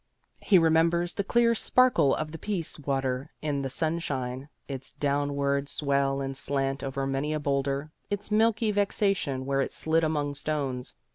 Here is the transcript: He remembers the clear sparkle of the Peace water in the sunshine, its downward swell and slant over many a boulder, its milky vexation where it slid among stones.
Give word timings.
He 0.41 0.57
remembers 0.57 1.13
the 1.13 1.23
clear 1.23 1.53
sparkle 1.53 2.15
of 2.15 2.31
the 2.31 2.39
Peace 2.39 2.79
water 2.79 3.29
in 3.43 3.61
the 3.61 3.69
sunshine, 3.69 4.49
its 4.67 4.93
downward 4.93 5.69
swell 5.69 6.21
and 6.21 6.35
slant 6.35 6.83
over 6.83 7.05
many 7.05 7.33
a 7.33 7.39
boulder, 7.39 7.91
its 8.09 8.31
milky 8.31 8.71
vexation 8.71 9.45
where 9.45 9.61
it 9.61 9.73
slid 9.73 10.03
among 10.03 10.33
stones. 10.33 10.95